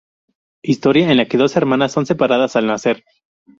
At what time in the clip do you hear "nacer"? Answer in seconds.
2.65-3.03